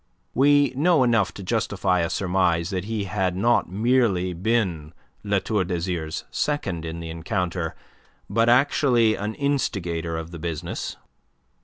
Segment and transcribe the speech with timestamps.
[0.33, 4.93] We know enough to justify a surmise that he had not merely been
[5.23, 7.75] La Tour d'Azyr's second in the encounter,
[8.27, 10.97] but actually an instigator of the business.